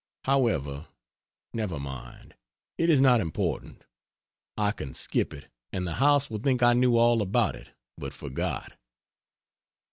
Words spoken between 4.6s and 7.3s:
can skip it, and the house will think I knew all